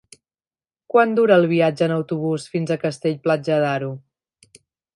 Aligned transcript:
Quant 0.93 1.13
dura 1.19 1.35
el 1.41 1.45
viatge 1.51 1.85
en 1.89 1.93
autobús 1.97 2.47
fins 2.55 2.73
a 2.73 2.79
Castell-Platja 2.85 3.61
d'Aro? 3.67 3.95